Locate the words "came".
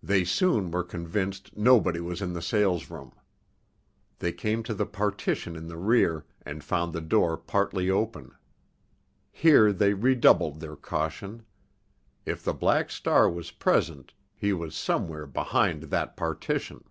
4.30-4.62